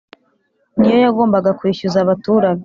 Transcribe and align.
niyo 0.77 0.97
yagombaga 1.05 1.51
kwishyuza 1.59 1.97
abaturage 2.01 2.59